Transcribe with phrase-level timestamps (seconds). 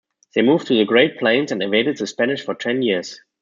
[0.33, 3.21] They moved to the Great Plains and evaded the Spanish for ten years.